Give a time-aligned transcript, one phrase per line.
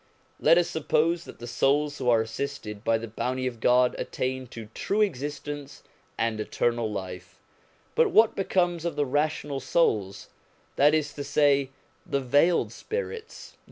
[0.39, 4.47] Let us suppose that the souls who are assisted by the bounty of God attain
[4.47, 5.83] to true existence
[6.17, 7.39] and eternal life:
[7.93, 10.29] but what becomes of the rational souls,
[10.75, 11.69] that is to say,
[12.03, 13.57] the veiled spirits